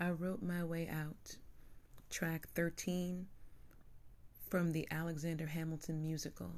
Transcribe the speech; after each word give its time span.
I 0.00 0.10
Wrote 0.10 0.42
My 0.42 0.64
Way 0.64 0.88
Out, 0.88 1.36
track 2.10 2.48
13 2.56 3.26
from 4.50 4.72
the 4.72 4.88
Alexander 4.90 5.46
Hamilton 5.46 6.02
musical, 6.02 6.50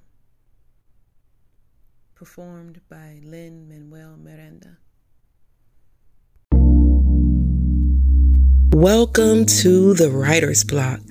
performed 2.14 2.80
by 2.88 3.20
Lin-Manuel 3.22 4.16
Miranda. 4.16 4.78
Welcome 8.74 9.44
to 9.60 9.92
the 9.92 10.10
Writer's 10.10 10.64
Block. 10.64 11.02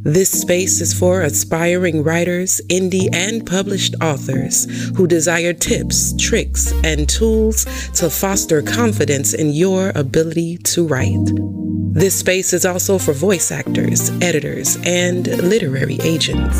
This 0.00 0.30
space 0.30 0.80
is 0.80 0.98
for 0.98 1.20
aspiring 1.20 2.02
writers, 2.02 2.62
indie, 2.70 3.14
and 3.14 3.46
published 3.46 3.94
authors 4.00 4.88
who 4.96 5.06
desire 5.06 5.52
tips, 5.52 6.14
tricks, 6.18 6.72
and 6.82 7.06
tools 7.06 7.66
to 7.94 8.08
foster 8.08 8.62
confidence 8.62 9.34
in 9.34 9.50
your 9.50 9.92
ability 9.94 10.56
to 10.58 10.86
write. 10.86 11.63
This 11.94 12.18
space 12.18 12.52
is 12.52 12.66
also 12.66 12.98
for 12.98 13.12
voice 13.12 13.52
actors, 13.52 14.10
editors, 14.20 14.76
and 14.82 15.28
literary 15.28 16.00
agents. 16.02 16.58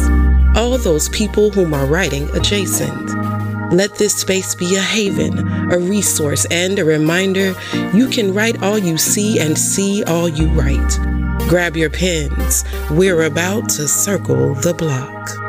All 0.56 0.78
those 0.84 1.08
people 1.08 1.50
whom 1.50 1.74
are 1.74 1.86
writing 1.86 2.30
adjacent. 2.36 3.10
Let 3.72 3.96
this 3.96 4.14
space 4.14 4.54
be 4.54 4.76
a 4.76 4.80
haven, 4.80 5.36
a 5.72 5.78
resource, 5.80 6.46
and 6.52 6.78
a 6.78 6.84
reminder 6.84 7.52
you 7.92 8.06
can 8.06 8.32
write 8.32 8.62
all 8.62 8.78
you 8.78 8.96
see 8.96 9.40
and 9.40 9.58
see 9.58 10.04
all 10.04 10.28
you 10.28 10.46
write. 10.50 10.98
Grab 11.48 11.76
your 11.76 11.90
pens. 11.90 12.64
We're 12.92 13.22
about 13.22 13.68
to 13.70 13.88
circle 13.88 14.54
the 14.54 14.72
block. 14.72 15.43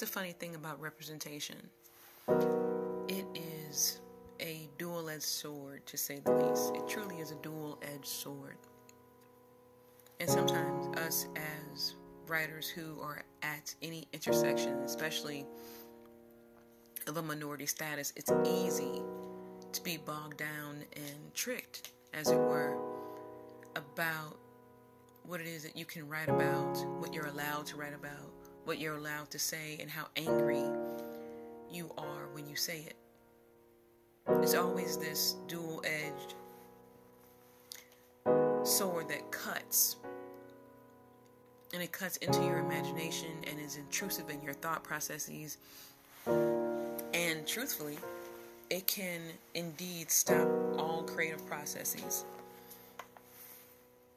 It's 0.00 0.08
a 0.08 0.14
funny 0.14 0.32
thing 0.32 0.54
about 0.54 0.80
representation. 0.80 1.56
It 3.06 3.26
is 3.34 4.00
a 4.40 4.66
dual 4.78 5.10
edged 5.10 5.24
sword, 5.24 5.84
to 5.84 5.98
say 5.98 6.20
the 6.24 6.32
least. 6.32 6.74
It 6.74 6.88
truly 6.88 7.16
is 7.16 7.32
a 7.32 7.34
dual 7.42 7.78
edged 7.82 8.06
sword. 8.06 8.56
And 10.18 10.26
sometimes, 10.26 10.96
us 10.96 11.26
as 11.36 11.96
writers 12.26 12.66
who 12.66 12.98
are 13.02 13.24
at 13.42 13.74
any 13.82 14.08
intersection, 14.14 14.72
especially 14.84 15.44
of 17.06 17.18
a 17.18 17.22
minority 17.22 17.66
status, 17.66 18.14
it's 18.16 18.32
easy 18.46 19.02
to 19.70 19.82
be 19.82 19.98
bogged 19.98 20.38
down 20.38 20.82
and 20.96 21.34
tricked, 21.34 21.90
as 22.14 22.30
it 22.30 22.38
were, 22.38 22.74
about 23.76 24.38
what 25.24 25.42
it 25.42 25.46
is 25.46 25.62
that 25.62 25.76
you 25.76 25.84
can 25.84 26.08
write 26.08 26.30
about, 26.30 26.78
what 27.00 27.12
you're 27.12 27.26
allowed 27.26 27.66
to 27.66 27.76
write 27.76 27.92
about, 27.92 28.39
what 28.64 28.78
you're 28.78 28.96
allowed 28.96 29.30
to 29.30 29.38
say, 29.38 29.78
and 29.80 29.90
how 29.90 30.06
angry 30.16 30.64
you 31.70 31.90
are 31.96 32.28
when 32.32 32.46
you 32.48 32.56
say 32.56 32.86
it. 32.86 32.96
It's 34.42 34.54
always 34.54 34.96
this 34.96 35.36
dual 35.48 35.82
edged 35.84 36.34
sword 38.64 39.08
that 39.08 39.30
cuts. 39.30 39.96
And 41.72 41.82
it 41.82 41.92
cuts 41.92 42.16
into 42.18 42.42
your 42.42 42.58
imagination 42.58 43.30
and 43.48 43.60
is 43.60 43.76
intrusive 43.76 44.28
in 44.28 44.42
your 44.42 44.54
thought 44.54 44.82
processes. 44.82 45.58
And 46.26 47.46
truthfully, 47.46 47.98
it 48.70 48.86
can 48.86 49.20
indeed 49.54 50.10
stop 50.10 50.48
all 50.76 51.02
creative 51.02 51.44
processes. 51.46 52.24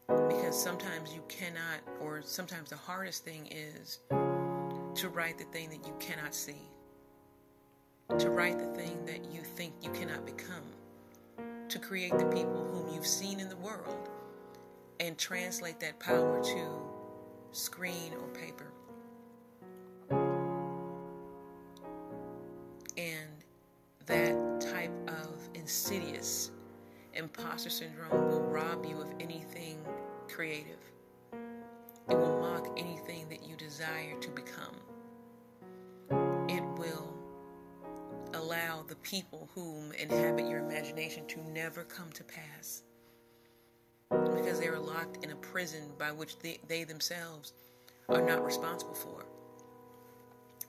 Because 0.08 0.62
sometimes 0.62 1.14
you 1.14 1.22
cannot, 1.28 1.80
or 2.02 2.22
sometimes 2.24 2.70
the 2.70 2.76
hardest 2.76 3.24
thing 3.24 3.48
is 3.52 4.00
to 4.96 5.10
write 5.10 5.38
the 5.38 5.46
thing 5.46 5.70
that 5.70 5.86
you 5.88 5.94
cannot 6.00 6.34
see 6.36 6.70
to 8.20 8.30
write 8.30 8.60
the 8.60 8.68
thing 8.68 9.06
that 9.06 9.26
you 9.34 9.42
think 9.42 9.74
you 9.82 9.90
cannot 9.92 10.26
become, 10.26 10.64
to 11.68 11.80
create 11.80 12.18
the 12.18 12.26
people 12.26 12.64
whom 12.72 12.94
you've 12.94 13.08
seen 13.08 13.40
in 13.40 13.50
the 13.50 13.56
world, 13.58 14.09
and 15.00 15.18
translate 15.18 15.80
that 15.80 16.00
power 16.00 16.44
to 16.44 16.68
screen 17.52 18.14
or 18.22 18.28
paper. 18.30 18.72
And 22.98 23.30
that 24.06 24.62
type 24.62 24.92
of 25.08 25.50
insidious 25.56 26.52
imposter 27.16 27.70
syndrome 27.70 28.28
will 28.28 28.42
rob 28.42 28.86
you 28.86 29.02
of 29.02 29.12
anything 29.20 29.78
creative. 30.28 30.80
It 32.09 32.18
will 32.18 32.43
anything 32.78 33.28
that 33.29 33.44
you 33.44 33.56
desire 33.56 34.19
to 34.19 34.29
become. 34.29 34.75
It 36.50 36.63
will 36.78 37.13
allow 38.34 38.84
the 38.88 38.95
people 38.97 39.50
whom 39.53 39.91
inhabit 39.94 40.47
your 40.47 40.59
imagination 40.59 41.25
to 41.28 41.41
never 41.51 41.84
come 41.84 42.11
to 42.13 42.23
pass 42.23 42.84
because 44.09 44.59
they 44.59 44.67
are 44.67 44.79
locked 44.79 45.23
in 45.23 45.31
a 45.31 45.35
prison 45.35 45.91
by 45.97 46.11
which 46.11 46.38
they, 46.39 46.59
they 46.67 46.84
themselves 46.84 47.53
are 48.09 48.22
not 48.22 48.44
responsible 48.44 48.94
for. 48.94 49.25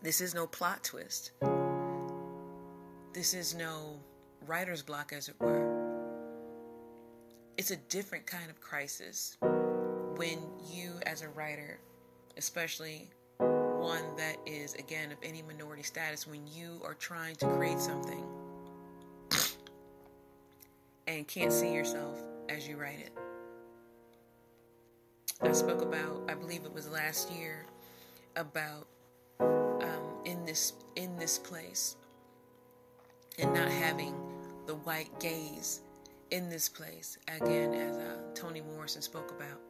This 0.03 0.21
is 0.21 0.35
no 0.35 0.47
plot 0.47 0.85
twist. 0.85 1.33
This 3.13 3.35
is 3.35 3.55
no 3.55 4.01
writer's 4.47 4.83
block, 4.83 5.13
as 5.13 5.29
it 5.29 5.37
were. 5.39 5.71
It's 7.57 7.71
a 7.71 7.77
different 7.77 8.27
kind 8.27 8.51
of 8.51 8.61
crisis 8.61 9.37
when 10.17 10.39
you, 10.71 10.95
as 11.07 11.23
a 11.23 11.29
writer, 11.29 11.79
especially 12.37 13.09
one 13.39 14.03
that 14.17 14.37
is, 14.47 14.75
again, 14.75 15.13
of 15.13 15.19
any 15.23 15.43
minority 15.43 15.83
status, 15.83 16.27
when 16.27 16.47
you 16.47 16.81
are 16.85 16.95
trying 16.95 17.37
to 17.37 17.47
create 17.49 17.79
something 17.79 18.25
and 21.07 21.29
can't 21.29 21.53
see 21.53 21.73
yourself 21.73 22.19
as 22.49 22.67
you 22.67 22.77
write 22.77 22.99
it. 22.99 23.13
I 25.43 25.53
spoke 25.53 25.83
about, 25.83 26.23
I 26.29 26.35
believe 26.35 26.65
it 26.65 26.73
was 26.73 26.89
last 26.89 27.31
year, 27.31 27.67
about 28.37 28.87
um, 29.41 30.23
in 30.25 30.45
this 30.45 30.73
in 30.97 31.17
this 31.17 31.39
place 31.39 31.97
and 33.39 33.53
not 33.53 33.69
having 33.69 34.15
the 34.67 34.75
white 34.77 35.21
gaze 35.21 35.81
in 36.31 36.49
this 36.49 36.69
place. 36.69 37.19
Again, 37.29 37.75
as 37.75 37.97
uh, 37.97 38.17
Toni 38.35 38.61
Morrison 38.61 39.03
spoke 39.03 39.31
about, 39.31 39.61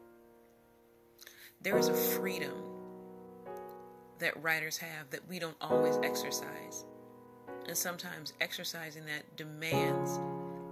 there 1.65 1.79
is 1.79 1.89
a 1.89 1.95
freedom 1.95 2.53
that 4.19 4.41
writers 4.43 4.77
have 4.77 5.09
that 5.11 5.27
we 5.29 5.39
don't 5.39 5.57
always 5.63 5.99
exercise. 6.05 6.85
And 7.67 7.77
sometimes 7.77 8.35
exercising 8.41 9.07
that 9.07 9.37
demands 9.37 10.21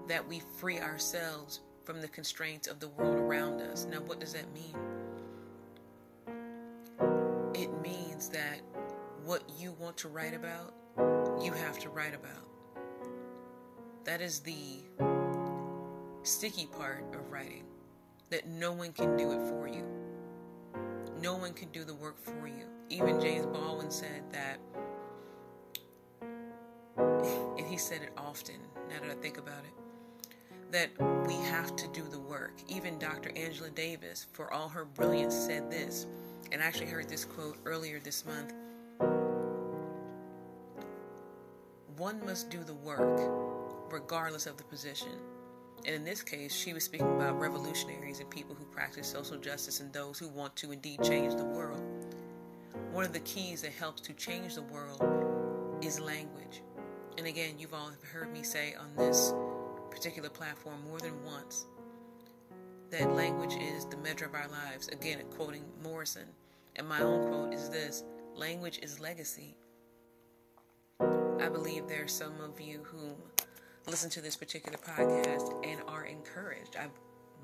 that 0.07 0.29
we 0.29 0.43
free 0.59 0.79
ourselves 0.79 1.61
from 1.85 2.03
the 2.03 2.09
constraints 2.09 2.69
of 2.69 2.79
the 2.79 2.89
world 2.89 3.17
around 3.17 3.63
us. 3.63 3.87
Now, 3.91 4.01
what 4.01 4.21
does 4.21 4.35
that 4.35 4.45
mean? 4.53 4.77
It 7.55 7.71
means 7.81 8.29
that 8.29 8.61
what 9.25 9.43
you 9.59 9.75
want 9.81 9.97
to 9.99 10.09
write 10.09 10.35
about, 10.35 10.75
you 11.43 11.53
have 11.53 11.79
to 11.81 11.89
write 11.89 12.15
about. 12.15 12.49
That 14.05 14.21
is 14.21 14.41
the 14.41 14.83
sticky 16.23 16.67
part 16.67 17.05
of 17.15 17.31
writing, 17.31 17.65
that 18.29 18.47
no 18.47 18.73
one 18.73 18.93
can 18.93 19.17
do 19.17 19.33
it 19.33 19.41
for 19.49 19.67
you. 19.67 20.02
No 21.23 21.37
one 21.37 21.53
can 21.55 21.69
do 21.69 21.85
the 21.85 21.95
work 21.95 22.19
for 22.19 22.49
you. 22.49 22.67
Even 22.89 23.21
James 23.21 23.47
Baldwin 23.47 23.93
said 23.93 24.25
that, 24.33 24.59
and 26.99 27.65
he 27.65 27.77
said 27.77 28.03
it 28.03 28.11
often, 28.17 28.57
now 28.91 28.99
that 29.01 29.09
I 29.09 29.15
think 29.23 29.39
about 29.39 29.63
it, 29.63 29.71
that 30.73 30.91
we 31.29 31.35
have 31.35 31.77
to 31.77 31.87
do 31.93 32.03
the 32.11 32.19
work. 32.19 32.55
Even 32.67 32.99
Dr. 32.99 33.31
Angela 33.37 33.71
Davis, 33.71 34.27
for 34.33 34.53
all 34.53 34.69
her 34.69 34.85
brilliance, 34.85 35.33
said 35.33 35.71
this, 35.71 36.09
and 36.51 36.61
I 36.61 36.65
actually 36.65 36.87
heard 36.87 37.09
this 37.09 37.25
quote 37.25 37.57
earlier 37.67 38.01
this 38.01 38.25
month. 38.27 38.53
One 41.99 42.27
must 42.27 42.51
do 42.51 42.65
the 42.65 42.75
work 42.75 43.21
regardless 43.93 44.47
of 44.47 44.57
the 44.57 44.65
position. 44.65 45.13
And 45.85 45.97
in 45.97 46.05
this 46.05 46.23
case, 46.23 46.55
she 46.55 46.73
was 46.73 46.85
speaking 46.85 47.11
about 47.17 47.41
revolutionaries 47.41 48.21
and 48.21 48.31
people 48.31 48.55
who 48.55 48.65
practice 48.67 49.09
social 49.09 49.37
justice 49.37 49.81
and 49.81 49.93
those 49.93 50.19
who 50.19 50.29
want 50.29 50.55
to 50.57 50.71
indeed 50.71 51.03
change 51.03 51.35
the 51.35 51.45
world. 51.45 51.83
One 52.93 53.05
of 53.05 53.13
the 53.13 53.21
keys 53.21 53.63
that 53.63 53.73
helps 53.73 54.01
to 54.03 54.13
change 54.13 54.55
the 54.55 54.63
world 54.63 55.03
is 55.83 55.99
language. 55.99 56.63
And 57.19 57.27
again, 57.27 57.55
you've 57.59 57.75
all 57.75 57.91
heard 58.13 58.33
me 58.33 58.43
say 58.43 58.75
on 58.75 58.95
this 58.97 59.35
particular 59.91 60.29
platform 60.29 60.77
more 60.89 61.01
than 61.01 61.13
once 61.25 61.67
that 62.91 63.13
language 63.15 63.55
is 63.55 63.87
the 63.87 63.97
measure 63.97 64.27
of 64.27 64.35
our 64.35 64.49
lives. 64.49 64.89
Again, 64.89 65.19
quoting 65.31 65.65
Morrison. 65.83 66.27
And 66.77 66.89
my 66.89 67.01
own 67.01 67.27
quote 67.27 67.55
is 67.55 67.71
this 67.71 68.05
language 68.35 68.79
is 68.83 69.01
legacy. 69.01 69.57
I 71.01 71.49
believe 71.49 71.89
there 71.89 72.05
are 72.05 72.09
some 72.09 72.41
of 72.41 72.61
you 72.61 72.81
who 72.85 73.17
listen 73.87 74.11
to 74.11 74.21
this 74.21 74.37
particular 74.37 74.79
podcast 74.79 75.65
and 75.65 75.81
are 75.89 76.05
encouraged. 76.05 76.77
I, 76.77 76.87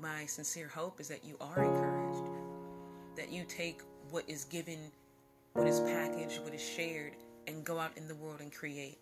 my 0.01 0.25
sincere 0.25 0.67
hope 0.67 0.99
is 0.99 1.07
that 1.09 1.23
you 1.23 1.35
are 1.41 1.63
encouraged, 1.63 2.31
that 3.15 3.31
you 3.31 3.43
take 3.45 3.81
what 4.09 4.23
is 4.27 4.45
given 4.45 4.91
what 5.53 5.67
is 5.67 5.79
packaged, 5.81 6.41
what 6.43 6.53
is 6.53 6.61
shared, 6.61 7.13
and 7.47 7.63
go 7.63 7.79
out 7.79 7.91
in 7.97 8.07
the 8.07 8.15
world 8.15 8.39
and 8.41 8.53
create. 8.53 8.97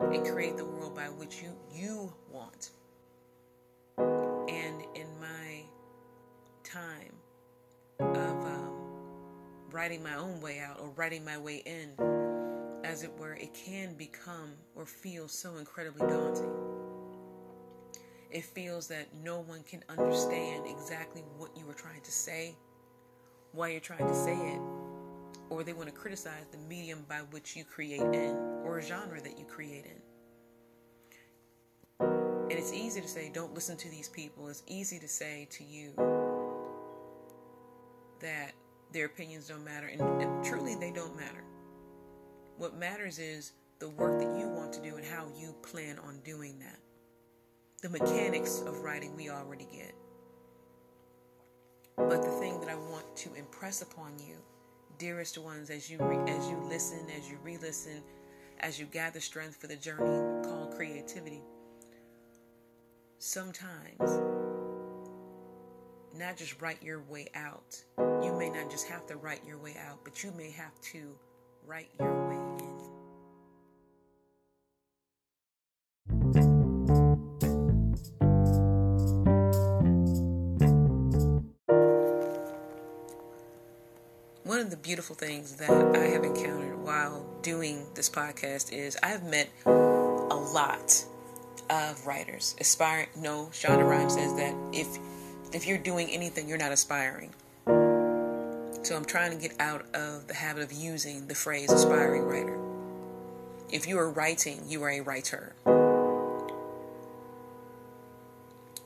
And 0.00 0.26
create 0.26 0.56
the 0.56 0.64
world 0.64 0.96
by 0.96 1.04
which 1.04 1.42
you 1.42 1.52
you 1.72 2.12
want. 2.28 2.70
And 3.98 4.82
in 4.96 5.06
my 5.20 5.62
time 6.64 7.12
of 8.00 8.46
um, 8.46 8.74
writing 9.70 10.02
my 10.02 10.16
own 10.16 10.40
way 10.40 10.58
out 10.58 10.80
or 10.80 10.88
writing 10.96 11.24
my 11.24 11.38
way 11.38 11.62
in, 11.64 11.90
as 12.84 13.02
it 13.02 13.12
were, 13.18 13.34
it 13.34 13.54
can 13.54 13.94
become 13.94 14.52
or 14.74 14.84
feel 14.86 15.28
so 15.28 15.56
incredibly 15.56 16.06
daunting. 16.06 16.50
It 18.30 18.44
feels 18.44 18.88
that 18.88 19.08
no 19.22 19.40
one 19.40 19.62
can 19.62 19.84
understand 19.88 20.64
exactly 20.66 21.22
what 21.36 21.56
you 21.56 21.66
were 21.66 21.74
trying 21.74 22.00
to 22.00 22.10
say, 22.10 22.56
why 23.52 23.68
you're 23.68 23.80
trying 23.80 24.06
to 24.06 24.14
say 24.14 24.34
it, 24.34 24.60
or 25.50 25.62
they 25.62 25.74
want 25.74 25.88
to 25.88 25.94
criticize 25.94 26.46
the 26.50 26.58
medium 26.58 27.04
by 27.08 27.18
which 27.30 27.54
you 27.56 27.64
create 27.64 28.00
in 28.00 28.36
or 28.64 28.80
genre 28.80 29.20
that 29.20 29.38
you 29.38 29.44
create 29.44 29.84
in. 29.84 30.00
And 32.00 32.52
it's 32.52 32.72
easy 32.72 33.00
to 33.00 33.08
say, 33.08 33.30
don't 33.32 33.54
listen 33.54 33.76
to 33.78 33.88
these 33.90 34.08
people. 34.08 34.48
It's 34.48 34.62
easy 34.66 34.98
to 34.98 35.08
say 35.08 35.46
to 35.50 35.64
you 35.64 35.92
that 38.20 38.52
their 38.92 39.06
opinions 39.06 39.48
don't 39.48 39.64
matter, 39.64 39.86
and, 39.86 40.00
and 40.22 40.44
truly 40.44 40.74
they 40.74 40.90
don't 40.90 41.16
matter. 41.16 41.44
What 42.58 42.76
matters 42.76 43.18
is 43.18 43.52
the 43.78 43.88
work 43.88 44.20
that 44.20 44.38
you 44.38 44.48
want 44.48 44.72
to 44.74 44.80
do 44.80 44.96
and 44.96 45.04
how 45.04 45.26
you 45.36 45.54
plan 45.62 45.98
on 45.98 46.20
doing 46.24 46.58
that. 46.60 46.78
The 47.82 47.88
mechanics 47.88 48.60
of 48.60 48.78
writing 48.80 49.16
we 49.16 49.28
already 49.28 49.66
get. 49.72 49.94
But 51.96 52.22
the 52.22 52.30
thing 52.30 52.60
that 52.60 52.68
I 52.68 52.76
want 52.76 53.16
to 53.16 53.34
impress 53.34 53.82
upon 53.82 54.18
you, 54.18 54.36
dearest 54.98 55.36
ones, 55.36 55.68
as 55.70 55.90
you 55.90 55.98
re- 55.98 56.30
as 56.30 56.48
you 56.48 56.56
listen, 56.68 57.06
as 57.16 57.28
you 57.28 57.38
re-listen, 57.42 58.02
as 58.60 58.78
you 58.78 58.86
gather 58.86 59.20
strength 59.20 59.56
for 59.56 59.66
the 59.66 59.76
journey 59.76 60.44
called 60.44 60.74
creativity, 60.76 61.42
sometimes 63.18 64.20
not 66.16 66.36
just 66.36 66.60
write 66.62 66.82
your 66.82 67.02
way 67.02 67.26
out. 67.34 67.82
You 67.98 68.32
may 68.38 68.50
not 68.50 68.70
just 68.70 68.86
have 68.88 69.06
to 69.06 69.16
write 69.16 69.44
your 69.46 69.58
way 69.58 69.76
out, 69.88 69.98
but 70.04 70.22
you 70.22 70.30
may 70.32 70.50
have 70.52 70.80
to 70.92 71.16
write 71.66 71.88
your 71.98 72.28
way 72.28 72.41
One 84.44 84.58
of 84.58 84.70
the 84.70 84.76
beautiful 84.76 85.14
things 85.14 85.54
that 85.56 85.70
I 85.70 86.06
have 86.06 86.24
encountered 86.24 86.76
while 86.82 87.24
doing 87.42 87.86
this 87.94 88.10
podcast 88.10 88.72
is 88.72 88.98
I've 89.00 89.22
met 89.22 89.48
a 89.64 89.70
lot 89.70 91.04
of 91.70 92.04
writers. 92.04 92.56
Aspiring, 92.58 93.06
no, 93.16 93.50
Shonda 93.52 93.88
Rhimes 93.88 94.14
says 94.14 94.34
that 94.34 94.52
if 94.72 94.98
if 95.54 95.64
you're 95.64 95.78
doing 95.78 96.10
anything, 96.10 96.48
you're 96.48 96.58
not 96.58 96.72
aspiring. 96.72 97.30
So 98.82 98.96
I'm 98.96 99.04
trying 99.04 99.30
to 99.30 99.36
get 99.36 99.54
out 99.60 99.86
of 99.94 100.26
the 100.26 100.34
habit 100.34 100.64
of 100.64 100.72
using 100.72 101.28
the 101.28 101.36
phrase 101.36 101.70
aspiring 101.70 102.24
writer. 102.24 102.58
If 103.70 103.86
you 103.86 103.96
are 104.00 104.10
writing, 104.10 104.64
you 104.66 104.82
are 104.82 104.90
a 104.90 105.00
writer. 105.02 105.54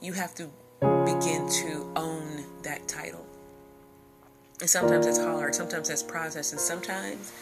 You 0.03 0.13
have 0.13 0.35
to 0.35 0.51
begin 1.07 1.49
to 1.49 1.91
own 1.97 2.45
that 2.63 2.87
title. 2.87 3.27
And 4.61 4.71
sometimes 4.71 5.07
it's 5.07 5.19
hard, 5.19 5.55
sometimes 5.55 5.89
that's 5.89 6.03
process, 6.03 6.53
and 6.53 6.61
sometimes 6.61 7.33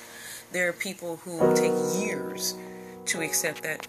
there 0.50 0.68
are 0.68 0.72
people 0.72 1.16
who 1.16 1.54
take 1.54 1.72
years 1.96 2.54
to 3.06 3.22
accept 3.22 3.62
that 3.62 3.86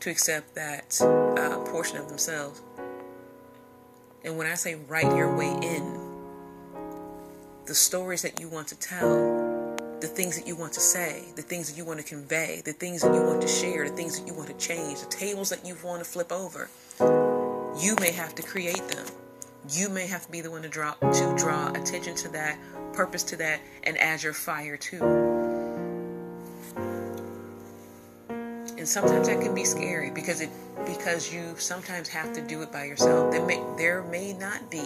to 0.00 0.10
accept 0.10 0.54
that 0.56 1.00
uh, 1.00 1.58
portion 1.70 1.96
of 1.96 2.08
themselves. 2.08 2.60
And 4.24 4.36
when 4.36 4.46
I 4.46 4.54
say 4.54 4.74
write 4.88 5.16
your 5.16 5.34
way 5.34 5.56
in, 5.62 6.06
the 7.66 7.74
stories 7.74 8.22
that 8.22 8.40
you 8.40 8.48
want 8.48 8.68
to 8.68 8.74
tell, 8.76 9.76
the 10.00 10.06
things 10.06 10.36
that 10.36 10.46
you 10.46 10.56
want 10.56 10.72
to 10.74 10.80
say, 10.80 11.24
the 11.36 11.42
things 11.42 11.70
that 11.70 11.76
you 11.76 11.84
want 11.84 12.00
to 12.00 12.04
convey, 12.04 12.62
the 12.64 12.72
things 12.72 13.02
that 13.02 13.14
you 13.14 13.22
want 13.22 13.40
to 13.42 13.48
share, 13.48 13.88
the 13.88 13.94
things 13.94 14.18
that 14.18 14.26
you 14.26 14.34
want 14.34 14.48
to 14.48 14.54
change, 14.54 15.00
the 15.00 15.06
tables 15.06 15.48
that 15.50 15.64
you 15.64 15.76
want 15.84 16.02
to 16.02 16.08
flip 16.08 16.32
over, 16.32 16.68
you 17.80 17.94
may 18.00 18.12
have 18.12 18.34
to 18.34 18.42
create 18.42 18.86
them. 18.88 19.06
You 19.70 19.88
may 19.88 20.06
have 20.06 20.24
to 20.26 20.30
be 20.30 20.40
the 20.40 20.50
one 20.50 20.62
to 20.62 20.68
draw 20.68 20.92
to 20.92 21.34
draw 21.36 21.70
attention 21.70 22.14
to 22.16 22.28
that, 22.30 22.58
purpose 22.92 23.22
to 23.24 23.36
that, 23.36 23.60
and 23.82 23.98
add 23.98 24.22
your 24.22 24.32
fire 24.32 24.76
too. 24.76 25.02
And 28.78 28.86
sometimes 28.86 29.26
that 29.26 29.40
can 29.40 29.54
be 29.54 29.64
scary 29.64 30.10
because 30.10 30.40
it 30.40 30.50
because 30.86 31.32
you 31.32 31.54
sometimes 31.58 32.08
have 32.08 32.32
to 32.34 32.40
do 32.40 32.62
it 32.62 32.70
by 32.70 32.84
yourself. 32.84 33.32
There 33.32 33.44
may, 33.44 33.60
there 33.76 34.04
may 34.04 34.34
not 34.34 34.70
be 34.70 34.84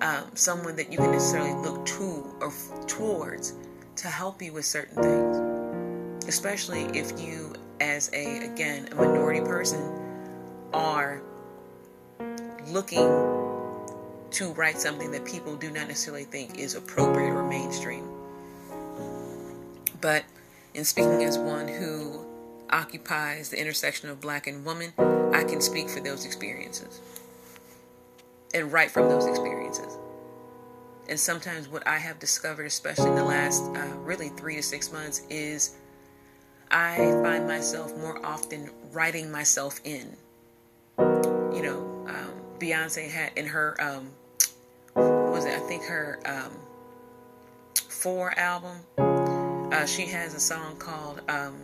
um, 0.00 0.24
someone 0.34 0.74
that 0.76 0.90
you 0.90 0.98
can 0.98 1.12
necessarily 1.12 1.54
look 1.54 1.86
to 1.86 2.34
or 2.40 2.52
towards 2.88 3.54
to 3.96 4.08
help 4.08 4.42
you 4.42 4.52
with 4.52 4.64
certain 4.64 5.00
things, 5.00 6.28
especially 6.28 6.82
if 6.98 7.20
you, 7.20 7.52
as 7.80 8.10
a 8.12 8.44
again 8.52 8.88
a 8.90 8.94
minority 8.96 9.40
person, 9.40 9.80
are 10.72 11.22
looking 12.66 13.41
to 14.32 14.52
write 14.52 14.78
something 14.78 15.10
that 15.12 15.24
people 15.24 15.56
do 15.56 15.70
not 15.70 15.88
necessarily 15.88 16.24
think 16.24 16.58
is 16.58 16.74
appropriate 16.74 17.30
or 17.30 17.46
mainstream. 17.48 18.08
But 20.00 20.24
in 20.74 20.84
speaking 20.84 21.22
as 21.24 21.38
one 21.38 21.68
who 21.68 22.24
occupies 22.70 23.50
the 23.50 23.60
intersection 23.60 24.08
of 24.08 24.20
black 24.20 24.46
and 24.46 24.64
woman, 24.64 24.92
I 25.32 25.44
can 25.44 25.60
speak 25.60 25.88
for 25.88 26.00
those 26.00 26.24
experiences 26.24 27.00
and 28.54 28.72
write 28.72 28.90
from 28.90 29.08
those 29.08 29.26
experiences. 29.26 29.98
And 31.08 31.18
sometimes 31.18 31.68
what 31.68 31.86
I 31.86 31.98
have 31.98 32.18
discovered, 32.18 32.66
especially 32.66 33.10
in 33.10 33.16
the 33.16 33.24
last 33.24 33.64
uh, 33.76 33.98
really 33.98 34.28
three 34.30 34.56
to 34.56 34.62
six 34.62 34.92
months, 34.92 35.22
is 35.28 35.76
I 36.70 36.96
find 37.22 37.46
myself 37.46 37.96
more 37.98 38.24
often 38.24 38.70
writing 38.92 39.30
myself 39.30 39.80
in. 39.84 40.16
You 40.98 41.62
know, 41.62 42.06
um, 42.08 42.32
Beyonce 42.58 43.10
had 43.10 43.32
in 43.36 43.46
her, 43.46 43.76
um, 43.80 44.10
was 44.94 45.44
it? 45.44 45.54
I 45.54 45.60
think 45.60 45.84
her 45.84 46.20
um, 46.24 46.52
four 47.74 48.36
album. 48.38 48.78
Uh, 48.98 49.86
she 49.86 50.06
has 50.06 50.34
a 50.34 50.40
song 50.40 50.76
called 50.76 51.22
um, 51.28 51.54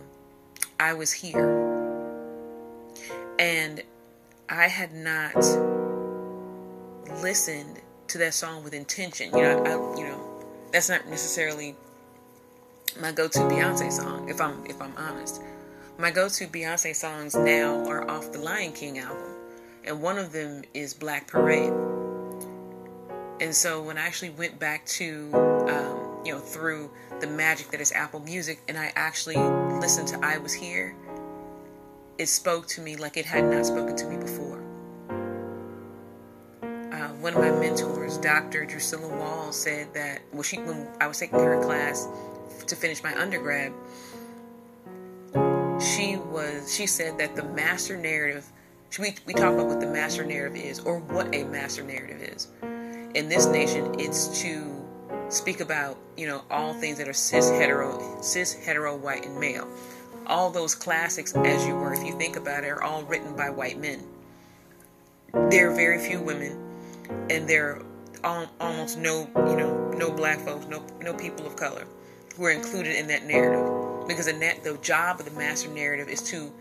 I 0.79 0.93
was 0.93 1.11
here. 1.11 1.67
And 3.37 3.83
I 4.47 4.67
had 4.67 4.93
not 4.93 5.35
listened 7.21 7.81
to 8.07 8.17
that 8.19 8.33
song 8.33 8.63
with 8.63 8.73
intention. 8.73 9.35
You 9.35 9.43
know, 9.43 9.63
I, 9.63 9.99
you 9.99 10.07
know, 10.07 10.45
that's 10.71 10.89
not 10.89 11.07
necessarily 11.07 11.75
my 12.99 13.11
go-to 13.11 13.39
Beyonce 13.39 13.91
song. 13.91 14.29
If 14.29 14.41
I'm 14.41 14.65
if 14.65 14.81
I'm 14.81 14.93
honest, 14.97 15.41
my 15.97 16.11
go-to 16.11 16.47
Beyonce 16.47 16.95
songs 16.95 17.35
now 17.35 17.85
are 17.87 18.09
off 18.09 18.31
the 18.31 18.39
Lion 18.39 18.73
King 18.73 18.99
album, 18.99 19.35
and 19.83 20.01
one 20.01 20.17
of 20.17 20.31
them 20.31 20.63
is 20.73 20.93
Black 20.93 21.27
Parade. 21.27 21.73
And 23.41 23.55
so 23.55 23.81
when 23.81 23.97
I 23.97 24.01
actually 24.01 24.31
went 24.31 24.59
back 24.59 24.85
to, 24.87 25.31
um, 25.33 26.25
you 26.25 26.33
know, 26.33 26.39
through 26.39 26.91
the 27.21 27.27
magic 27.27 27.71
that 27.71 27.79
is 27.79 27.91
Apple 27.93 28.19
Music, 28.19 28.61
and 28.67 28.77
I 28.77 28.91
actually 28.95 29.37
listened 29.79 30.09
to 30.09 30.19
I 30.21 30.37
Was 30.37 30.53
Here, 30.53 30.93
it 32.17 32.27
spoke 32.27 32.67
to 32.67 32.81
me 32.81 32.97
like 32.97 33.15
it 33.15 33.25
had 33.25 33.45
not 33.45 33.65
spoken 33.65 33.95
to 33.95 34.07
me 34.07 34.17
before. 34.17 34.59
Uh, 36.61 37.07
one 37.21 37.33
of 37.33 37.39
my 37.39 37.51
mentors, 37.51 38.17
Dr. 38.17 38.65
Drusilla 38.65 39.07
Wall, 39.07 39.53
said 39.53 39.93
that 39.93 40.21
well, 40.33 40.43
she 40.43 40.57
when 40.57 40.85
I 40.99 41.07
was 41.07 41.17
taking 41.17 41.39
her 41.39 41.63
class 41.63 42.09
to 42.67 42.75
finish 42.75 43.01
my 43.01 43.17
undergrad, 43.17 43.71
she 45.79 46.17
was 46.17 46.75
she 46.75 46.85
said 46.85 47.17
that 47.19 47.37
the 47.37 47.43
master 47.43 47.95
narrative. 47.95 48.45
We 48.99 49.15
we 49.25 49.33
talk 49.33 49.53
about 49.53 49.67
what 49.67 49.79
the 49.79 49.87
master 49.87 50.25
narrative 50.25 50.57
is, 50.57 50.79
or 50.81 50.99
what 50.99 51.33
a 51.33 51.45
master 51.45 51.83
narrative 51.83 52.21
is. 52.21 52.47
In 53.15 53.27
this 53.27 53.47
nation, 53.47 53.99
it's 53.99 54.41
to 54.41 54.79
speak 55.29 55.61
about, 55.61 55.97
you 56.15 56.27
know, 56.27 56.43
all 56.51 56.73
things 56.73 56.97
that 56.99 57.07
are 57.07 57.13
cis 57.13 57.49
hetero, 57.49 58.21
cis 58.21 58.53
hetero, 58.53 58.95
white 58.95 59.25
and 59.25 59.39
male. 59.39 59.67
All 60.27 60.51
those 60.51 60.75
classics, 60.75 61.35
as 61.35 61.65
you 61.65 61.75
were, 61.75 61.93
if 61.93 62.05
you 62.05 62.15
think 62.17 62.35
about 62.35 62.63
it, 62.63 62.67
are 62.67 62.83
all 62.83 63.03
written 63.03 63.35
by 63.35 63.49
white 63.49 63.79
men. 63.79 64.03
There 65.49 65.71
are 65.71 65.75
very 65.75 65.97
few 65.99 66.21
women, 66.21 66.57
and 67.29 67.47
there 67.47 67.81
are 68.23 68.47
almost 68.59 68.97
no, 68.97 69.27
you 69.47 69.55
know, 69.55 69.91
no 69.97 70.11
black 70.11 70.39
folks, 70.39 70.67
no 70.67 70.83
no 71.01 71.13
people 71.13 71.45
of 71.47 71.55
color 71.55 71.85
who 72.35 72.45
are 72.45 72.51
included 72.51 72.95
in 72.95 73.07
that 73.07 73.25
narrative. 73.25 74.07
Because 74.07 74.25
the, 74.25 74.79
job 74.81 75.19
of 75.19 75.25
the 75.25 75.31
master 75.31 75.69
narrative 75.69 76.09
is 76.09 76.21
to 76.29 76.51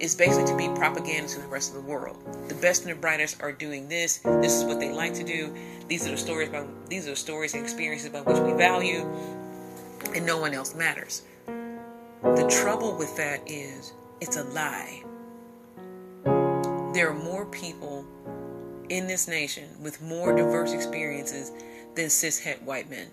is 0.00 0.14
basically 0.14 0.46
to 0.46 0.56
be 0.56 0.66
propaganda 0.68 1.28
to 1.28 1.40
the 1.40 1.46
rest 1.46 1.74
of 1.74 1.82
the 1.82 1.88
world. 1.88 2.16
The 2.48 2.54
best 2.54 2.82
and 2.82 2.90
the 2.90 3.00
brightest 3.00 3.42
are 3.42 3.52
doing 3.52 3.88
this. 3.88 4.18
This 4.18 4.54
is 4.54 4.64
what 4.64 4.80
they 4.80 4.90
like 4.90 5.14
to 5.14 5.22
do. 5.22 5.54
These 5.90 6.06
are 6.06 6.12
the 6.12 6.16
stories 6.16 6.48
about 6.48 6.68
these 6.88 7.08
are 7.08 7.10
the 7.10 7.16
stories 7.16 7.52
and 7.52 7.64
experiences 7.64 8.10
by 8.10 8.20
which 8.20 8.38
we 8.38 8.52
value. 8.52 9.00
And 9.00 10.14
and 10.14 10.24
no 10.24 10.38
one 10.38 10.54
else 10.54 10.72
matters. 10.72 11.22
The 11.46 12.48
trouble 12.62 12.96
with 12.96 13.16
that 13.16 13.40
is 13.50 13.92
it's 14.20 14.36
a 14.36 14.44
lie. 14.44 15.02
There 16.94 17.10
are 17.10 17.14
more 17.14 17.44
people 17.46 18.06
in 18.88 19.08
this 19.08 19.26
nation 19.26 19.68
with 19.82 20.00
more 20.00 20.34
diverse 20.36 20.72
experiences 20.72 21.50
than 21.96 22.06
cishet 22.06 22.62
white 22.62 22.88
men. 22.88 23.08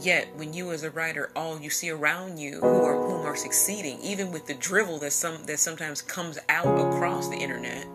Yet, 0.00 0.28
when 0.36 0.52
you 0.52 0.72
as 0.72 0.84
a 0.84 0.90
writer, 0.90 1.30
all 1.34 1.58
you 1.58 1.70
see 1.70 1.88
around 1.88 2.38
you 2.38 2.60
who 2.60 2.82
are 2.84 2.96
whom 2.96 3.24
are 3.24 3.34
succeeding, 3.34 3.98
even 4.02 4.30
with 4.30 4.46
the 4.46 4.54
drivel 4.54 4.98
that 4.98 5.14
some 5.14 5.46
that 5.46 5.58
sometimes 5.58 6.02
comes 6.02 6.38
out 6.50 6.78
across 6.78 7.28
the 7.28 7.36
internet, 7.36 7.86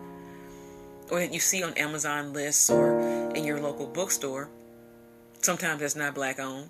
or 1.10 1.20
that 1.20 1.32
you 1.32 1.40
see 1.40 1.62
on 1.62 1.74
Amazon 1.74 2.32
lists 2.32 2.70
or 2.70 3.00
in 3.34 3.44
your 3.44 3.60
local 3.60 3.86
bookstore, 3.86 4.48
sometimes 5.42 5.80
that's 5.80 5.96
not 5.96 6.14
black 6.14 6.38
owned. 6.38 6.68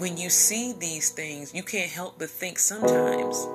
When 0.00 0.16
you 0.16 0.30
see 0.30 0.72
these 0.72 1.10
things, 1.10 1.54
you 1.54 1.62
can't 1.62 1.90
help 1.90 2.18
but 2.18 2.30
think 2.30 2.58
sometimes 2.58 3.46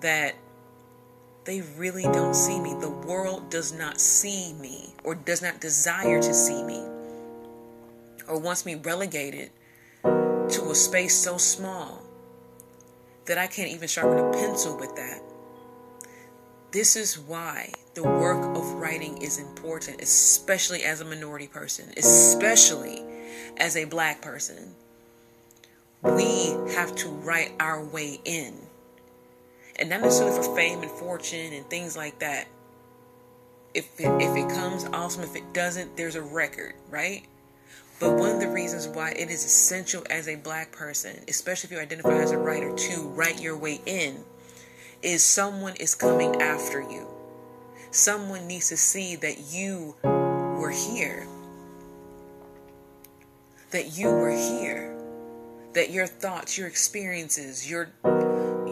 that 0.00 0.34
they 1.44 1.62
really 1.76 2.04
don't 2.04 2.34
see 2.34 2.60
me. 2.60 2.74
The 2.80 2.90
world 2.90 3.50
does 3.50 3.72
not 3.72 4.00
see 4.00 4.52
me 4.54 4.94
or 5.02 5.14
does 5.14 5.42
not 5.42 5.60
desire 5.60 6.20
to 6.20 6.34
see 6.34 6.62
me 6.62 6.84
or 8.28 8.38
wants 8.38 8.64
me 8.66 8.76
relegated 8.76 9.50
to 10.02 10.70
a 10.70 10.74
space 10.74 11.16
so 11.16 11.36
small 11.36 12.02
that 13.26 13.38
I 13.38 13.46
can't 13.46 13.70
even 13.70 13.88
sharpen 13.88 14.18
a 14.18 14.32
pencil 14.32 14.78
with 14.78 14.94
that. 14.96 15.22
This 16.70 16.96
is 16.96 17.18
why 17.18 17.72
the 17.94 18.02
work 18.02 18.56
of 18.56 18.74
writing 18.74 19.22
is 19.22 19.38
important, 19.38 20.02
especially 20.02 20.84
as 20.84 21.00
a 21.00 21.04
minority 21.04 21.46
person, 21.46 21.90
especially 21.96 23.02
as 23.56 23.76
a 23.76 23.86
black 23.86 24.20
person. 24.20 24.74
We 26.02 26.56
have 26.74 26.94
to 26.96 27.08
write 27.08 27.52
our 27.58 27.82
way 27.82 28.20
in 28.24 28.54
and 29.78 29.88
not 29.88 30.02
necessarily 30.02 30.36
for 30.36 30.54
fame 30.54 30.82
and 30.82 30.90
fortune 30.90 31.52
and 31.52 31.64
things 31.70 31.96
like 31.96 32.18
that. 32.18 32.48
If 33.74 33.98
it, 33.98 34.08
if 34.20 34.36
it 34.36 34.48
comes, 34.54 34.84
awesome. 34.92 35.22
If 35.22 35.36
it 35.36 35.52
doesn't, 35.52 35.96
there's 35.96 36.16
a 36.16 36.22
record, 36.22 36.74
right? 36.90 37.24
But 38.00 38.16
one 38.16 38.30
of 38.30 38.40
the 38.40 38.48
reasons 38.48 38.88
why 38.88 39.10
it 39.10 39.30
is 39.30 39.44
essential 39.44 40.04
as 40.10 40.28
a 40.28 40.36
black 40.36 40.72
person, 40.72 41.16
especially 41.28 41.68
if 41.68 41.72
you 41.72 41.78
identify 41.78 42.18
as 42.18 42.30
a 42.30 42.38
writer, 42.38 42.74
to 42.74 43.08
write 43.08 43.40
your 43.40 43.56
way 43.56 43.80
in, 43.86 44.24
is 45.02 45.22
someone 45.22 45.76
is 45.76 45.94
coming 45.94 46.40
after 46.42 46.80
you. 46.80 47.06
Someone 47.90 48.46
needs 48.46 48.68
to 48.68 48.76
see 48.76 49.16
that 49.16 49.52
you 49.52 49.94
were 50.02 50.70
here. 50.70 51.26
That 53.70 53.96
you 53.96 54.08
were 54.08 54.30
here. 54.30 54.96
That 55.74 55.90
your 55.90 56.06
thoughts, 56.06 56.58
your 56.58 56.66
experiences, 56.66 57.68
your 57.68 57.90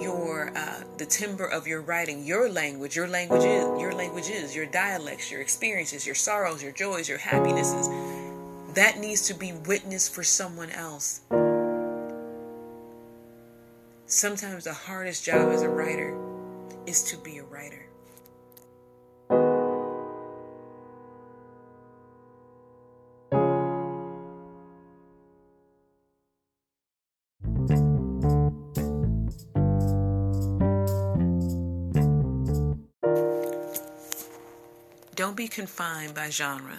your 0.01 0.53
uh, 0.57 0.83
the 0.99 1.07
timbre 1.07 1.47
of 1.47 1.67
your 1.67 1.81
writing, 1.81 2.25
your 2.25 2.51
language, 2.51 2.97
your 2.97 3.09
language 3.09 3.45
is 3.45 3.81
your 3.81 3.93
language 3.93 4.29
is 4.29 4.55
your 4.55 4.67
dialects, 4.67 5.31
your 5.31 5.41
experiences, 5.41 6.05
your 6.05 6.15
sorrows, 6.15 6.63
your 6.63 6.73
joys, 6.73 7.09
your 7.09 7.19
happinesses. 7.19 7.89
That 8.75 8.99
needs 8.99 9.23
to 9.29 9.35
be 9.35 9.53
witnessed 9.53 10.15
for 10.15 10.23
someone 10.23 10.71
else. 10.71 11.21
Sometimes 14.09 14.63
the 14.63 14.73
hardest 14.73 15.25
job 15.25 15.51
as 15.51 15.63
a 15.63 15.69
writer 15.69 16.17
is 16.87 17.03
to 17.11 17.17
be 17.17 17.39
a 17.39 17.45
writer. 17.45 17.89
Don't 35.17 35.37
be 35.37 35.49
confined 35.49 36.15
by 36.15 36.31
genre. 36.31 36.79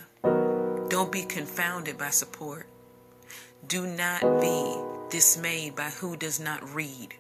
Don't 0.88 1.12
be 1.12 1.24
confounded 1.24 1.98
by 1.98 2.10
support. 2.12 2.68
Do 3.68 3.86
not 3.86 4.22
be 4.40 4.97
dismayed 5.10 5.76
by 5.76 5.90
who 5.90 6.18
does 6.18 6.40
not 6.40 6.74
read. 6.74 7.16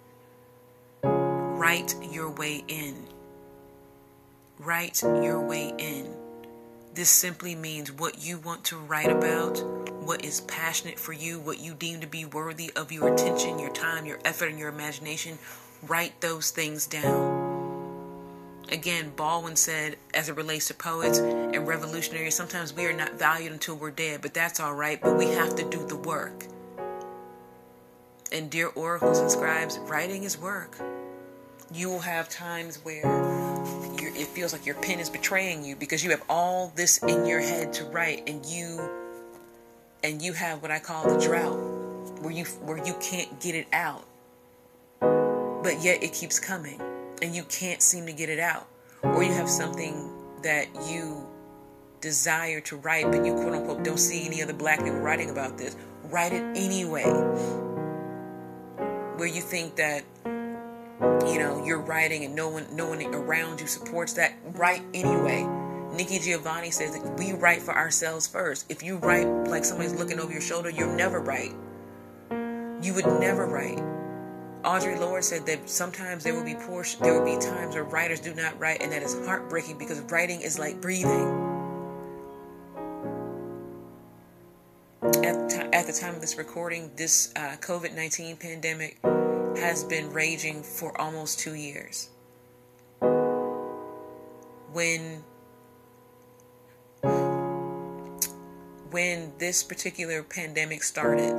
Write 1.03 1.95
your 2.11 2.29
way 2.29 2.63
in. 2.67 3.07
Write 4.59 5.01
your 5.01 5.39
way 5.39 5.73
in. 5.77 6.13
This 6.93 7.09
simply 7.09 7.55
means 7.55 7.91
what 7.91 8.25
you 8.25 8.39
want 8.39 8.63
to 8.65 8.77
write 8.77 9.11
about, 9.11 9.59
what 10.03 10.25
is 10.25 10.41
passionate 10.41 10.99
for 10.99 11.13
you, 11.13 11.39
what 11.39 11.59
you 11.59 11.73
deem 11.75 12.01
to 12.01 12.07
be 12.07 12.25
worthy 12.25 12.71
of 12.75 12.91
your 12.91 13.13
attention, 13.13 13.59
your 13.59 13.71
time, 13.71 14.05
your 14.05 14.19
effort, 14.25 14.49
and 14.49 14.57
your 14.57 14.69
imagination. 14.69 15.37
Write 15.83 16.19
those 16.21 16.49
things 16.49 16.87
down. 16.87 17.45
Again, 18.71 19.13
Baldwin 19.15 19.55
said, 19.55 19.97
as 20.13 20.27
it 20.27 20.35
relates 20.35 20.67
to 20.67 20.73
poets 20.73 21.19
and 21.19 21.67
revolutionaries, 21.67 22.35
sometimes 22.35 22.73
we 22.75 22.85
are 22.85 22.93
not 22.93 23.13
valued 23.13 23.53
until 23.53 23.75
we're 23.75 23.91
dead, 23.91 24.21
but 24.21 24.33
that's 24.33 24.59
all 24.59 24.73
right, 24.73 24.99
but 24.99 25.15
we 25.17 25.27
have 25.27 25.55
to 25.55 25.69
do 25.69 25.85
the 25.85 25.95
work. 25.95 26.45
And 28.31 28.49
dear 28.49 28.67
oracles 28.75 29.19
and 29.19 29.31
scribes, 29.31 29.79
writing 29.79 30.23
is 30.23 30.37
work. 30.37 30.77
You 31.73 31.89
will 31.89 31.99
have 31.99 32.27
times 32.29 32.77
where 32.83 33.05
it 33.99 34.27
feels 34.27 34.51
like 34.51 34.65
your 34.65 34.75
pen 34.75 34.99
is 34.99 35.09
betraying 35.09 35.63
you 35.63 35.75
because 35.75 36.03
you 36.03 36.09
have 36.11 36.23
all 36.27 36.73
this 36.75 36.97
in 37.03 37.25
your 37.25 37.39
head 37.39 37.71
to 37.73 37.85
write, 37.85 38.27
and 38.27 38.45
you 38.45 38.89
and 40.03 40.21
you 40.21 40.33
have 40.33 40.61
what 40.61 40.71
I 40.71 40.79
call 40.79 41.07
the 41.07 41.19
drought, 41.19 41.57
where 42.21 42.31
you 42.31 42.45
where 42.65 42.83
you 42.85 42.95
can't 42.99 43.39
get 43.39 43.55
it 43.55 43.67
out, 43.71 44.05
but 44.99 45.81
yet 45.81 46.03
it 46.03 46.13
keeps 46.13 46.39
coming 46.39 46.81
and 47.21 47.35
you 47.35 47.43
can't 47.43 47.81
seem 47.81 48.05
to 48.05 48.13
get 48.13 48.29
it 48.29 48.39
out, 48.39 48.67
or 49.03 49.23
you 49.23 49.33
have 49.33 49.49
something 49.49 50.11
that 50.43 50.67
you 50.89 51.25
desire 52.01 52.59
to 52.61 52.77
write, 52.77 53.05
but 53.05 53.25
you 53.25 53.33
quote 53.33 53.53
unquote 53.53 53.83
don't 53.83 53.99
see 53.99 54.25
any 54.25 54.41
other 54.43 54.53
black 54.53 54.79
people 54.79 54.99
writing 54.99 55.29
about 55.29 55.57
this, 55.57 55.75
write 56.05 56.33
it 56.33 56.43
anyway. 56.55 57.03
Where 59.17 59.27
you 59.27 59.41
think 59.41 59.75
that 59.77 60.03
you 60.25 61.39
know 61.39 61.63
you're 61.65 61.81
writing 61.81 62.23
and 62.23 62.35
no 62.35 62.49
one 62.49 62.67
no 62.75 62.87
one 62.87 63.03
around 63.13 63.59
you 63.59 63.67
supports 63.67 64.13
that, 64.13 64.33
write 64.53 64.83
anyway. 64.93 65.47
Nikki 65.95 66.19
Giovanni 66.19 66.69
says 66.69 66.93
that 66.95 67.17
we 67.17 67.33
write 67.33 67.61
for 67.63 67.75
ourselves 67.75 68.27
first. 68.27 68.65
If 68.69 68.83
you 68.83 68.97
write 68.97 69.27
like 69.47 69.65
somebody's 69.65 69.95
looking 69.95 70.19
over 70.19 70.31
your 70.31 70.41
shoulder, 70.41 70.69
you'll 70.69 70.93
never 70.93 71.19
write. 71.19 71.53
You 72.29 72.93
would 72.93 73.07
never 73.19 73.47
write. 73.47 73.81
Audre 74.63 74.99
Lorde 74.99 75.23
said 75.23 75.45
that 75.47 75.67
sometimes 75.67 76.23
there 76.23 76.35
will 76.35 76.43
be 76.43 76.53
there 76.53 77.19
will 77.19 77.25
be 77.25 77.41
times 77.41 77.73
where 77.73 77.85
writers 77.85 78.19
do 78.19 78.35
not 78.35 78.59
write, 78.59 78.83
and 78.83 78.91
that 78.91 79.01
is 79.01 79.15
heartbreaking 79.25 79.77
because 79.77 79.99
writing 80.01 80.41
is 80.41 80.59
like 80.59 80.79
breathing. 80.81 81.46
Time 85.99 86.15
of 86.15 86.21
this 86.21 86.37
recording, 86.37 86.91
this 86.95 87.31
uh, 87.35 87.55
COVID 87.59 87.95
19 87.95 88.37
pandemic 88.37 88.99
has 89.57 89.83
been 89.83 90.11
raging 90.13 90.61
for 90.61 90.99
almost 91.01 91.39
two 91.39 91.55
years. 91.55 92.09
When 94.71 95.23
when 98.91 99.33
this 99.39 99.63
particular 99.63 100.21
pandemic 100.21 100.83
started, 100.83 101.33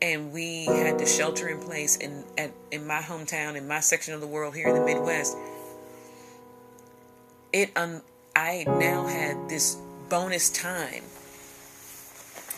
and 0.00 0.32
we 0.32 0.64
had 0.64 0.98
to 0.98 1.06
shelter 1.06 1.48
in 1.48 1.60
place 1.60 1.96
in 1.96 2.24
at, 2.38 2.52
in 2.70 2.86
my 2.86 3.00
hometown 3.00 3.56
in 3.56 3.68
my 3.68 3.80
section 3.80 4.14
of 4.14 4.22
the 4.22 4.26
world 4.26 4.54
here 4.54 4.68
in 4.68 4.74
the 4.74 4.84
Midwest. 4.84 5.36
It 7.52 7.70
um 7.76 8.00
I 8.34 8.64
now 8.66 9.06
had 9.06 9.50
this 9.50 9.76
bonus 10.08 10.48
time 10.50 11.02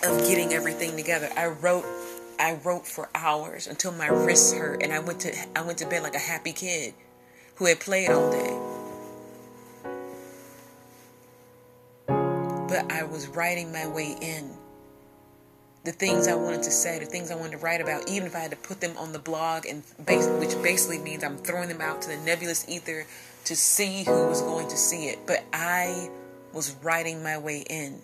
of 0.02 0.18
getting 0.26 0.52
everything 0.52 0.96
together. 0.96 1.30
I 1.36 1.46
wrote 1.46 1.84
I 2.38 2.54
wrote 2.64 2.86
for 2.86 3.08
hours 3.14 3.66
until 3.66 3.92
my 3.92 4.08
wrists 4.08 4.52
hurt 4.52 4.82
and 4.82 4.92
I 4.92 4.98
went 4.98 5.20
to 5.20 5.34
I 5.56 5.62
went 5.62 5.78
to 5.78 5.86
bed 5.86 6.02
like 6.02 6.14
a 6.14 6.20
happy 6.20 6.52
kid 6.52 6.94
who 7.56 7.66
had 7.66 7.80
played 7.80 8.10
all 8.10 8.30
day. 8.30 8.58
But 12.06 12.90
I 12.90 13.04
was 13.04 13.28
writing 13.28 13.70
my 13.70 13.86
way 13.86 14.16
in 14.20 14.50
the 15.84 15.92
things 15.92 16.28
I 16.28 16.34
wanted 16.34 16.62
to 16.62 16.70
say, 16.70 16.98
the 16.98 17.06
things 17.06 17.30
I 17.30 17.34
wanted 17.34 17.52
to 17.52 17.58
write 17.58 17.80
about, 17.80 18.08
even 18.08 18.26
if 18.26 18.36
I 18.36 18.38
had 18.38 18.52
to 18.52 18.56
put 18.56 18.80
them 18.80 18.96
on 18.96 19.12
the 19.12 19.18
blog, 19.18 19.66
and 19.66 19.82
which 20.06 20.62
basically 20.62 20.98
means 20.98 21.24
I'm 21.24 21.36
throwing 21.38 21.68
them 21.68 21.80
out 21.80 22.02
to 22.02 22.08
the 22.08 22.16
nebulous 22.18 22.68
ether 22.68 23.04
to 23.44 23.56
see 23.56 24.04
who 24.04 24.26
was 24.26 24.40
going 24.42 24.68
to 24.68 24.76
see 24.76 25.06
it. 25.06 25.18
But 25.26 25.44
I 25.52 26.08
was 26.52 26.76
writing 26.82 27.22
my 27.22 27.36
way 27.36 27.64
in. 27.68 28.00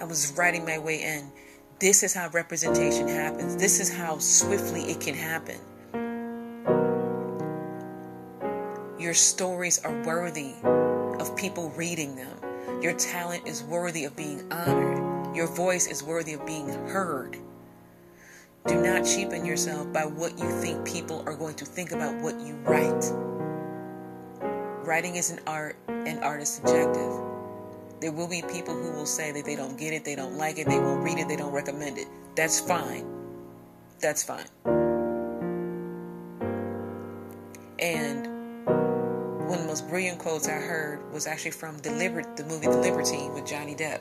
I 0.00 0.04
was 0.04 0.32
writing 0.36 0.64
my 0.64 0.78
way 0.78 1.02
in. 1.02 1.30
This 1.78 2.02
is 2.02 2.14
how 2.14 2.28
representation 2.30 3.06
happens. 3.08 3.56
This 3.56 3.80
is 3.80 3.92
how 3.92 4.18
swiftly 4.18 4.82
it 4.82 5.00
can 5.00 5.14
happen. 5.14 5.58
Your 8.98 9.14
stories 9.14 9.84
are 9.84 10.02
worthy 10.04 10.54
of 10.64 11.36
people 11.36 11.70
reading 11.76 12.16
them 12.16 12.36
Your 12.82 12.94
talent 12.94 13.46
is 13.46 13.62
worthy 13.64 14.04
of 14.04 14.16
being 14.16 14.50
honored. 14.50 15.36
Your 15.36 15.46
voice 15.46 15.86
is 15.86 16.02
worthy 16.02 16.32
of 16.32 16.46
being 16.46 16.68
heard. 16.88 17.36
Do 18.66 18.80
not 18.80 19.04
cheapen 19.04 19.44
yourself 19.44 19.92
by 19.92 20.06
what 20.06 20.38
you 20.38 20.48
think 20.62 20.86
people 20.86 21.22
are 21.26 21.36
going 21.36 21.56
to 21.56 21.66
think 21.66 21.92
about 21.92 22.14
what 22.22 22.40
you 22.40 22.54
write. 22.64 23.04
Writing 24.86 25.16
is 25.16 25.30
an 25.30 25.40
art, 25.46 25.76
and 25.88 26.20
art 26.24 26.40
is 26.40 26.48
subjective. 26.48 27.39
There 28.00 28.12
will 28.12 28.28
be 28.28 28.42
people 28.42 28.74
who 28.74 28.92
will 28.92 29.06
say 29.06 29.30
that 29.32 29.44
they 29.44 29.56
don't 29.56 29.78
get 29.78 29.92
it, 29.92 30.04
they 30.04 30.14
don't 30.14 30.36
like 30.36 30.58
it, 30.58 30.66
they 30.66 30.78
won't 30.78 31.02
read 31.02 31.18
it, 31.18 31.28
they 31.28 31.36
don't 31.36 31.52
recommend 31.52 31.98
it. 31.98 32.08
That's 32.34 32.60
fine. 32.60 33.06
That's 34.00 34.22
fine. 34.22 34.46
And 37.78 38.26
one 39.46 39.58
of 39.58 39.60
the 39.60 39.66
most 39.66 39.88
brilliant 39.88 40.18
quotes 40.18 40.48
I 40.48 40.52
heard 40.52 41.12
was 41.12 41.26
actually 41.26 41.50
from 41.50 41.76
the, 41.78 41.90
Liber- 41.90 42.34
the 42.36 42.44
movie 42.44 42.66
The 42.66 42.78
Libertine 42.78 43.34
with 43.34 43.46
Johnny 43.46 43.74
Depp. 43.74 44.00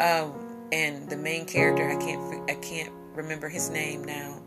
Um, 0.00 0.32
and 0.72 1.08
the 1.10 1.16
main 1.16 1.46
character, 1.46 1.88
I 1.88 1.96
can't, 1.96 2.50
I 2.50 2.54
can't 2.54 2.92
remember 3.14 3.48
his 3.48 3.70
name 3.70 4.02
now, 4.04 4.40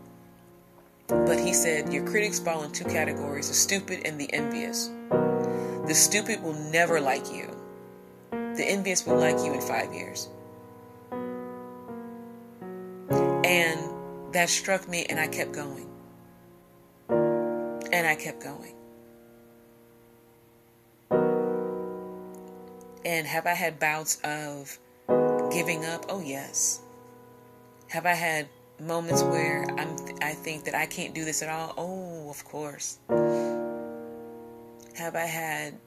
but 1.06 1.38
he 1.38 1.52
said, 1.52 1.92
Your 1.92 2.06
critics 2.06 2.40
fall 2.40 2.64
in 2.64 2.72
two 2.72 2.84
categories 2.84 3.48
the 3.48 3.54
stupid 3.54 4.02
and 4.04 4.18
the 4.20 4.32
envious. 4.32 4.90
The 5.10 5.94
stupid 5.94 6.42
will 6.42 6.54
never 6.54 7.00
like 7.00 7.30
you, 7.30 7.53
the 8.56 8.64
envious 8.64 9.06
will 9.06 9.18
like 9.18 9.36
you 9.38 9.52
in 9.52 9.60
five 9.60 9.92
years. 9.92 10.28
And 13.44 13.80
that 14.32 14.48
struck 14.48 14.88
me, 14.88 15.06
and 15.06 15.20
I 15.20 15.26
kept 15.28 15.52
going. 15.52 15.88
And 17.08 18.06
I 18.06 18.14
kept 18.14 18.42
going. 18.42 18.74
And 23.04 23.26
have 23.26 23.46
I 23.46 23.52
had 23.52 23.78
bouts 23.78 24.18
of 24.24 24.78
giving 25.52 25.84
up? 25.84 26.06
Oh, 26.08 26.20
yes. 26.20 26.80
Have 27.88 28.06
I 28.06 28.14
had 28.14 28.48
moments 28.80 29.22
where 29.22 29.66
I'm 29.78 29.94
I 30.20 30.32
think 30.32 30.64
that 30.64 30.74
I 30.74 30.86
can't 30.86 31.14
do 31.14 31.24
this 31.24 31.42
at 31.42 31.48
all? 31.48 31.74
Oh, 31.76 32.28
of 32.30 32.44
course. 32.44 32.98
Have 34.96 35.14
I 35.14 35.26
had 35.26 35.78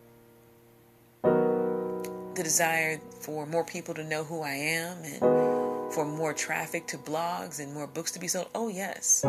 the 2.38 2.44
desire 2.44 3.02
for 3.20 3.46
more 3.46 3.66
people 3.66 3.94
to 3.96 4.04
know 4.04 4.24
who 4.24 4.42
I 4.42 4.54
am 4.54 4.98
and 5.04 5.20
for 5.92 6.06
more 6.06 6.34
traffic 6.34 6.86
to 6.88 6.98
blogs 6.98 7.60
and 7.60 7.74
more 7.74 7.88
books 7.88 8.12
to 8.12 8.20
be 8.20 8.28
sold? 8.28 8.48
Oh, 8.54 8.70
yes. 8.70 9.26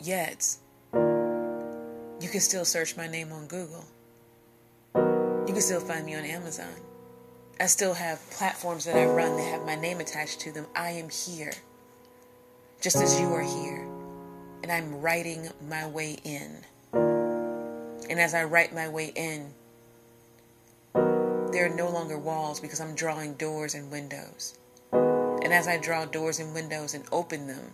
Yet, 0.00 0.56
you 0.94 2.28
can 2.28 2.40
still 2.40 2.64
search 2.64 2.96
my 2.96 3.06
name 3.06 3.32
on 3.32 3.46
Google. 3.46 3.84
You 4.94 5.52
can 5.52 5.60
still 5.60 5.80
find 5.80 6.06
me 6.06 6.14
on 6.14 6.24
Amazon. 6.24 6.74
I 7.60 7.66
still 7.66 7.94
have 7.94 8.18
platforms 8.30 8.84
that 8.86 8.96
I 8.96 9.06
run 9.06 9.36
that 9.36 9.42
have 9.42 9.66
my 9.66 9.74
name 9.74 10.00
attached 10.00 10.40
to 10.40 10.52
them. 10.52 10.66
I 10.74 10.90
am 10.90 11.10
here, 11.10 11.52
just 12.80 12.96
as 12.96 13.20
you 13.20 13.26
are 13.34 13.42
here. 13.42 13.86
And 14.62 14.72
I'm 14.72 15.00
writing 15.00 15.48
my 15.68 15.86
way 15.86 16.18
in. 16.24 16.64
And 16.92 18.18
as 18.18 18.32
I 18.34 18.44
write 18.44 18.74
my 18.74 18.88
way 18.88 19.12
in, 19.14 19.52
there 21.52 21.66
are 21.66 21.74
no 21.74 21.88
longer 21.88 22.18
walls 22.18 22.60
because 22.60 22.80
I'm 22.80 22.94
drawing 22.94 23.34
doors 23.34 23.74
and 23.74 23.90
windows. 23.90 24.58
And 24.92 25.52
as 25.52 25.66
I 25.66 25.78
draw 25.78 26.04
doors 26.04 26.40
and 26.40 26.52
windows 26.54 26.94
and 26.94 27.04
open 27.10 27.46
them, 27.46 27.72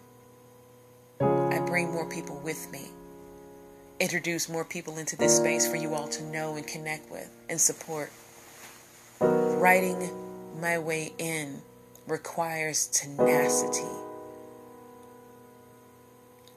I 1.21 1.59
bring 1.61 1.91
more 1.91 2.09
people 2.09 2.41
with 2.41 2.71
me. 2.71 2.89
Introduce 4.01 4.49
more 4.49 4.65
people 4.65 4.99
into 4.99 5.17
this 5.17 5.37
space 5.37 5.67
for 5.67 5.77
you 5.77 5.95
all 5.95 6.09
to 6.09 6.23
know 6.25 6.57
and 6.57 6.67
connect 6.67 7.11
with 7.11 7.31
and 7.49 7.61
support. 7.61 8.11
Writing 9.21 10.11
my 10.61 10.79
way 10.79 11.13
in 11.19 11.63
requires 12.07 12.87
tenacity. 12.89 13.89